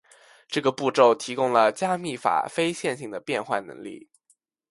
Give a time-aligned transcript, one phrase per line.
[0.47, 4.09] 这个步骤提供了加密法非线性的变换能力。